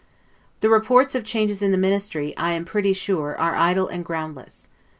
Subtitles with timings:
[0.61, 4.67] The reports of changes in the Ministry, I am pretty sure, are idle and groundless.